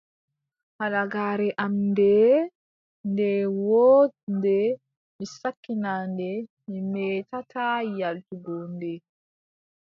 [0.79, 2.35] Halagaare am ndee,
[3.09, 3.29] nde
[3.65, 4.55] wooɗnde,
[5.17, 6.29] mi sakkina nde,
[6.69, 8.91] mi meetataa yaaltugo nde.